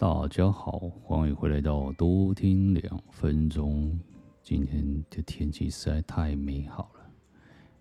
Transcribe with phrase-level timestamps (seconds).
[0.00, 3.98] 大家好，欢迎回来到多听两分钟。
[4.44, 7.10] 今天的天气实在太美好了，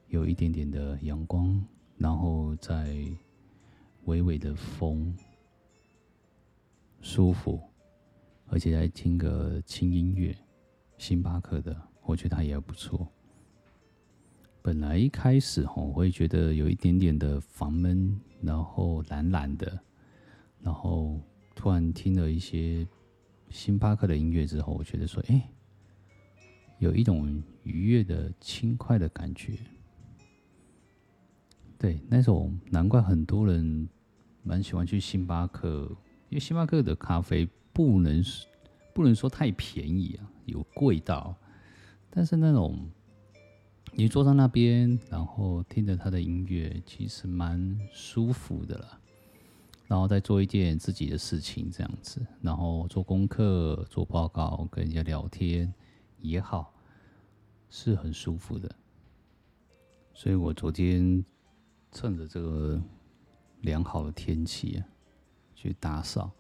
[0.08, 1.64] 有一点点的阳光，
[1.96, 2.98] 然后在
[4.06, 5.16] 微微的风，
[7.02, 7.62] 舒服，
[8.48, 10.36] 而且在听个轻音乐，
[10.98, 13.08] 星巴克的，我觉得它也不错。
[14.64, 19.80] 本来一开始吼，我会觉得有一点点的烦闷，然后懒懒的，
[20.64, 21.22] 然后。
[21.58, 22.88] 突然听了一些
[23.50, 25.50] 星巴克的音乐之后，我觉得说，哎，
[26.78, 29.58] 有一种愉悦的、轻快的感觉。
[31.80, 33.90] 对，那种难怪很多人
[34.44, 35.88] 蛮喜欢去星巴克，
[36.30, 38.24] 因为星巴克的咖啡不能
[38.94, 41.36] 不能说太便宜啊，有贵到，
[42.12, 42.88] 但是那种
[43.94, 49.02] 你坐在那边，然后听着他的音乐，其实蛮舒服的了。
[49.88, 55.74] 然后再做一件自己的事情，这样子，然后做功课、做报告、跟人家聊天
[56.20, 56.74] 也好，
[57.70, 58.70] 是很舒服的。
[60.14, 61.24] 所以我昨天
[61.92, 62.82] 趁着这个
[63.62, 64.86] 良好的天气啊，
[65.56, 66.32] 去打扫，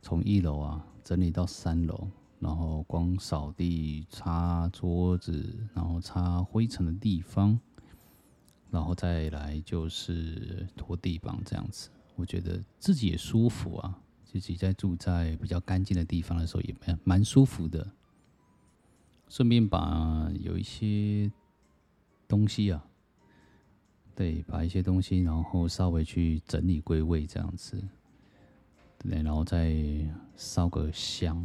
[0.00, 7.58] 从一楼啊整理到三楼，然后光扫地、擦桌子，然后擦灰尘的地方，
[8.70, 11.90] 然后再来就是拖地板这样子。
[12.16, 17.86] 我觉得自己也舒服啊，自己在住在比较干净的地方的时候也蛮蛮舒服的。
[19.28, 21.30] 顺便把有一些
[22.28, 22.84] 东西啊，
[24.14, 27.82] 对，把一些东西然后稍微去整理归位这样子，
[28.98, 29.74] 对，然后再
[30.36, 31.36] 烧个香，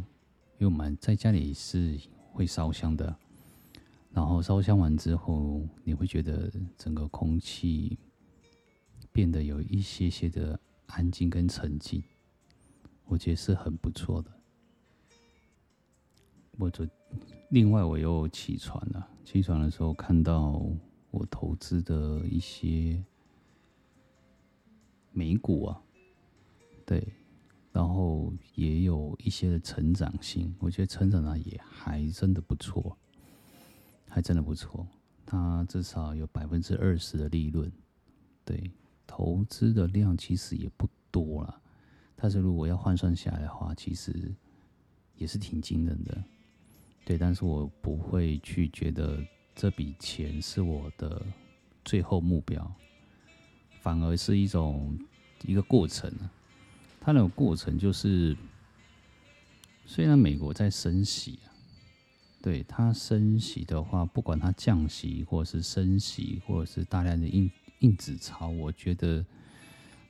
[0.58, 1.98] 因为我们在家里是
[2.32, 3.14] 会烧香的。
[4.12, 7.98] 然后烧香完之后，你会觉得整个空气。
[9.12, 12.02] 变得有一些些的安静跟沉静，
[13.04, 14.30] 我觉得是很不错的。
[16.58, 16.86] 我昨
[17.50, 20.62] 另外我又起床了，起床的时候看到
[21.10, 23.04] 我投资的一些
[25.12, 25.82] 美股啊，
[26.86, 27.06] 对，
[27.72, 32.96] 然后也有一些的成长性，我觉得成长的也还真的不错，
[34.08, 34.86] 还真的不错，
[35.26, 37.70] 它至少有百分之二十的利润，
[38.44, 38.70] 对。
[39.14, 41.60] 投资的量其实也不多了，
[42.16, 44.34] 但是如果要换算下来的话，其实
[45.18, 46.24] 也是挺惊人的。
[47.04, 49.22] 对，但是我不会去觉得
[49.54, 51.20] 这笔钱是我的
[51.84, 52.74] 最后目标，
[53.82, 54.98] 反而是一种
[55.44, 56.10] 一个过程。
[56.98, 58.34] 它那种过程就是，
[59.84, 61.52] 虽然美国在升息啊，
[62.40, 67.50] 对，它升息的话，不管它降息或者是升息，或者是大量的印。
[67.82, 69.24] 硬纸钞，我觉得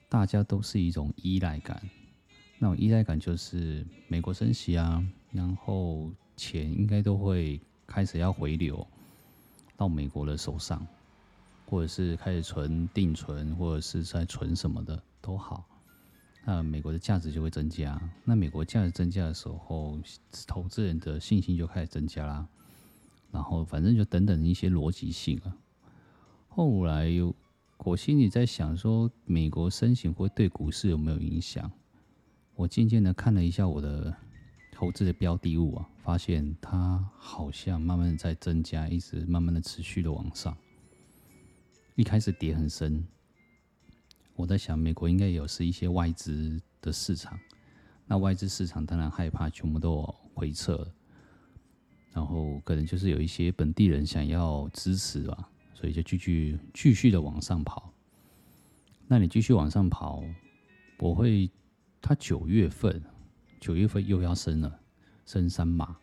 [0.08, 1.82] 大家都是一种依赖感。
[2.58, 5.02] 那种依赖感就是美国升息啊，
[5.32, 8.86] 然后钱应该都会开始要回流
[9.74, 10.86] 到美国的手上，
[11.66, 15.64] 或者是开始存定存，或者是在存什么的都好。
[16.44, 17.98] 那美国的价值就会增加。
[18.24, 19.98] 那美国价值增加的时候，
[20.46, 22.46] 投资人的信心就开始增加啦。
[23.30, 25.56] 然后反正就等等一些逻辑性啊。
[26.48, 27.34] 后来又。
[27.78, 31.70] 我心里在想说，美国升息会对股市有没有影响？
[32.54, 34.14] 我渐渐的看了一下我的
[34.70, 40.56] 投资的标的物啊，发现它好像慢慢的在增加，一直慢慢的持续的往上。
[41.96, 43.04] 一开始跌很深，
[44.36, 47.38] 我在想美国应该有是一些外资的市场，
[48.06, 50.02] 那外资市场当然害怕全部都
[50.34, 50.86] 回撤，
[52.12, 55.48] 然后可能就是有一些本地人想要支持吧。
[55.82, 57.93] 所以就继续继续的往上跑，
[59.09, 60.22] 那你继续往上跑，
[61.00, 61.50] 我会，
[62.00, 63.03] 他九月份，
[63.60, 64.81] 九月份又要升了，
[65.26, 65.97] 升三码，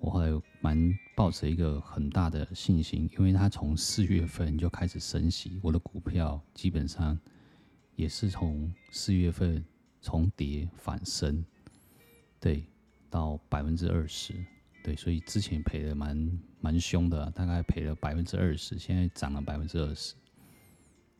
[0.00, 7.16] 我还蛮抱着一个很大的信心，因为他从四月份就开始升息，我的股票基本上
[7.94, 9.64] 也是从四月份
[10.00, 11.44] 从跌反升，
[12.40, 12.66] 对，
[13.08, 14.34] 到百分之二十。
[14.86, 20.14] 对，所以之前赔的蛮蛮凶的，大概赔了百分之二十，现在涨了百分之二十。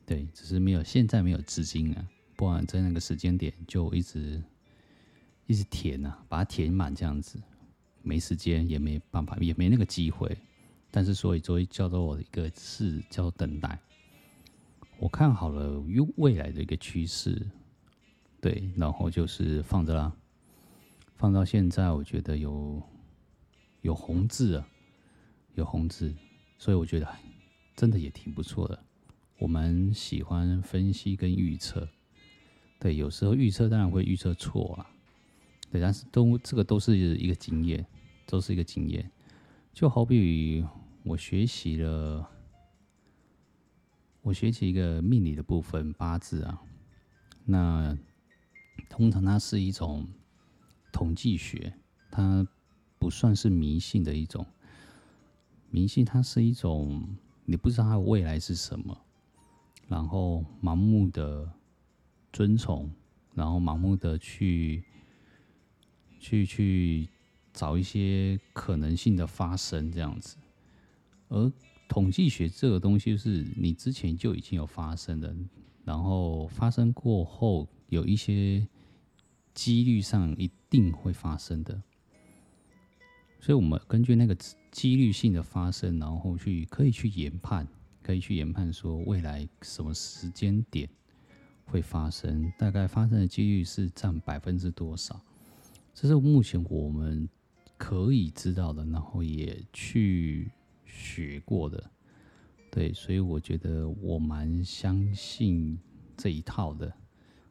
[0.05, 4.41] 对，只是没有现在没有资金啊，不然在那个时间点就一直
[5.47, 7.37] 一直填啊，把它填满这样子，
[8.03, 10.37] 没时间也没办法，也没那个机会。
[10.89, 13.77] 但是所以所以叫做我的一个事叫等待，
[14.97, 15.83] 我看好了
[16.15, 17.45] 未来的一个趋势，
[18.39, 20.13] 对，然后就是放着啦，
[21.17, 22.81] 放到现在，我觉得有。
[23.87, 24.67] 有红字啊，
[25.55, 26.13] 有红字，
[26.57, 27.07] 所以我觉得
[27.73, 28.77] 真的也挺不错的。
[29.39, 31.87] 我们喜欢分析跟预测，
[32.81, 34.91] 对，有时候预测当然会预测错啊，
[35.71, 37.87] 对，但是都这个都是一个经验，
[38.25, 39.09] 都是一个经验。
[39.71, 40.65] 就好比
[41.03, 42.29] 我学习了，
[44.21, 46.61] 我学习一个命理的部分八字啊，
[47.45, 47.97] 那
[48.89, 50.05] 通常它是一种
[50.91, 51.73] 统计学，
[52.11, 52.45] 它
[53.07, 54.45] 不算是迷信的一种。
[55.69, 57.07] 迷信它是一种
[57.45, 59.01] 你不知道它未来是什么，
[59.87, 61.49] 然后盲目的
[62.33, 62.91] 遵从，
[63.33, 64.83] 然后盲目的去
[66.19, 67.07] 去去
[67.53, 70.35] 找一些可能性的发生这样子，
[71.29, 71.49] 而
[71.87, 75.33] 统计学这个东西是你之前就已经有发生的，
[75.85, 78.67] 然后发生过后有一些
[79.53, 81.81] 几率上一定会发生的，
[83.39, 84.35] 所以我们根据那个
[84.71, 87.67] 几率性的发生，然后去可以去研判，
[88.01, 90.89] 可以去研判说未来什么时间点
[91.65, 95.19] 会发生，大概发生的几率是占百分之多少，
[95.93, 97.27] 这是目前我们
[97.77, 100.51] 可以知道的，然后也去。
[100.89, 101.91] 学过的，
[102.71, 105.77] 对，所以我觉得我蛮相信
[106.15, 106.91] 这一套的，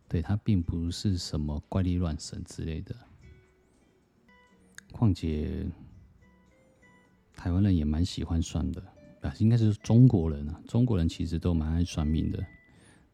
[0.09, 2.97] 对，它并不是什么怪力乱神之类的。
[4.97, 5.67] 况且
[7.35, 8.83] 台湾人也蛮喜欢算的，
[9.21, 12.45] 啊，应该是中国人啊，中国人其实都蛮爱算命的，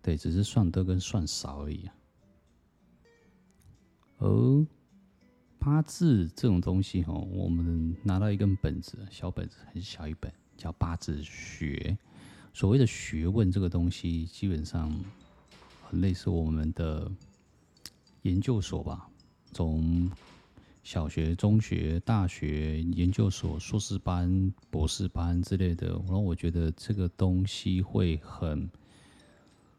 [0.01, 1.95] 对，只是算多跟算少而已啊。
[4.19, 4.67] 而
[5.59, 11.99] 八字这种东西哈，我们拿到一根本子，小本子，很小一本，叫八字学。
[12.55, 14.93] 所谓的学问这个东西，基本上
[15.85, 17.11] 很类似我们的
[18.23, 19.09] 研究所吧，
[19.53, 20.09] 从
[20.83, 25.89] 小学、中学、大学、研究所、硕士班、博士班之类的。
[25.89, 28.69] 然后我觉得这个东西会很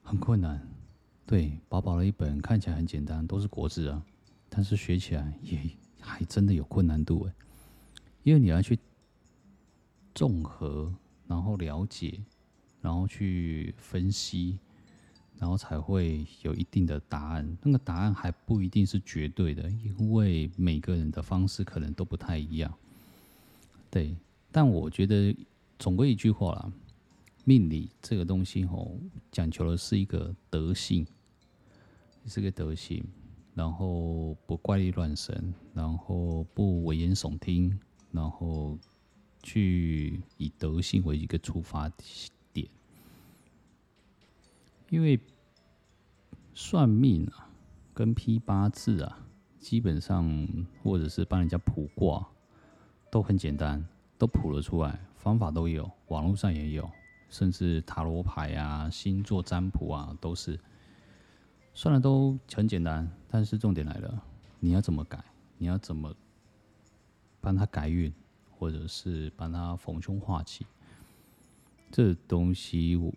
[0.01, 0.65] 很困难。
[1.25, 4.03] 对，薄薄的一本，看起来很简单，都是国字啊。
[4.49, 5.59] 但是学起来也
[5.99, 7.33] 还真的有困难度哎，
[8.23, 8.77] 因为你要去
[10.13, 10.93] 综合，
[11.27, 12.19] 然后了解，
[12.81, 14.59] 然后去分析，
[15.37, 17.57] 然后才会有一定的答案。
[17.61, 22.73] 那个答案还不一定是绝对的，因为每个人的方式可能都不太一样。
[23.89, 24.15] 对，
[24.51, 25.35] 但我觉得
[25.77, 26.71] 总归一句话啦，
[27.43, 28.97] 命理这个东西吼，
[29.31, 31.05] 讲求的是一个德性，
[32.25, 33.03] 是个德性。
[33.55, 37.79] 然后不怪力乱神，然后不危言耸听，
[38.11, 38.75] 然后
[39.43, 42.03] 去以德性为一个出发点。
[44.93, 45.19] 因为
[46.53, 47.49] 算命啊，
[47.95, 49.17] 跟批八字啊，
[49.59, 50.47] 基本上
[50.83, 52.23] 或者是帮人家卜卦，
[53.09, 53.83] 都很简单，
[54.19, 56.87] 都卜了出来，方法都有，网络上也有，
[57.27, 60.59] 甚至塔罗牌啊、星座占卜啊，都是。
[61.73, 64.23] 算的都很简单，但是重点来了，
[64.59, 65.17] 你要怎么改？
[65.57, 66.13] 你要怎么
[67.41, 68.13] 帮他改运，
[68.51, 70.67] 或者是帮他逢凶化吉？
[71.89, 73.11] 这东西我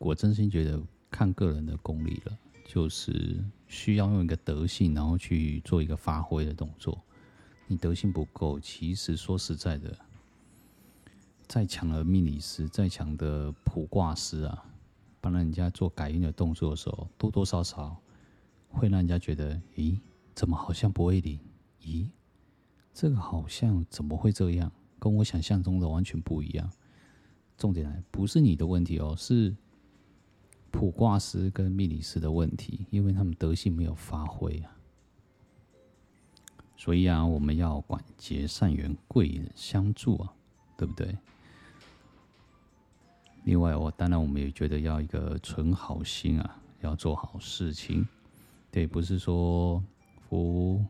[0.00, 0.80] 我真心觉得
[1.10, 6.98] 看个人的功力了，就是需要用一个德性，然后去做一个发挥的动作。
[7.66, 9.94] 你德性不够，其实说实在的，
[11.46, 14.64] 再强的命理师，再强的卜卦师啊。
[15.20, 17.94] 帮人家做改运的动作的时候，多多少少
[18.70, 20.00] 会让人家觉得，咦，
[20.34, 21.38] 怎么好像不会灵？
[21.82, 22.08] 咦，
[22.94, 24.72] 这个好像怎么会这样？
[24.98, 26.72] 跟我想象中的完全不一样。
[27.58, 29.54] 重点来，不是你的问题哦，是
[30.70, 34.76] 卜卦师跟命理师的问题，因为他们德性没有发挥啊。
[36.76, 40.32] 所以啊，我们要广结善缘，贵人相助啊，
[40.76, 41.16] 对不对？
[43.44, 48.06] 另外，我当然我们也觉得要一个存好心啊，要做好事情。
[48.70, 49.82] 对，不是说
[50.28, 50.84] 扶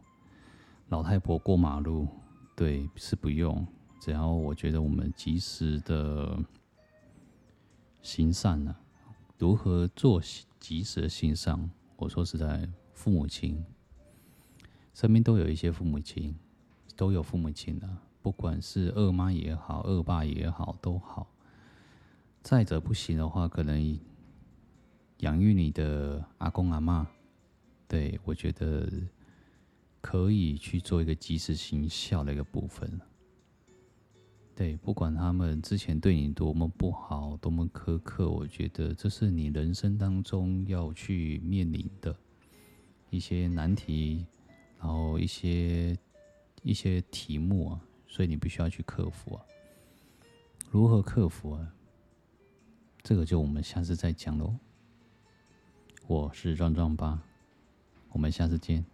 [0.88, 2.06] 老太婆过马路，
[2.54, 3.66] 对，是不用。
[4.00, 6.38] 只要我觉得我们及时的
[8.02, 8.74] 行善呢、
[9.40, 10.20] 如何做
[10.58, 11.70] 及时的行善？
[11.96, 13.64] 我说实在，父母亲
[14.92, 16.36] 身边都有一些父母亲，
[16.94, 21.26] 都有父母亲的、啊，不管是二妈也好，二爸也好，都好。
[22.42, 23.98] 再者不行的话，可能
[25.20, 27.06] 养育你的阿公阿嬷，
[27.88, 28.86] 对，我觉得
[30.02, 33.00] 可以去做一个及时行孝的一个部分。
[34.54, 42.14] 对，不管他们之前对你多么不好，多么苛刻，我觉得这是你人生当中要去面临的
[43.08, 44.26] 一些难题，
[44.78, 45.96] 然后一些
[46.62, 49.42] 一些题目啊，所以你必须要去克服啊。
[50.70, 51.72] 如何克服啊？
[53.02, 54.54] 这个就我们下次再讲喽。
[56.06, 57.22] 我是壮壮吧，
[58.10, 58.84] 我们下次见。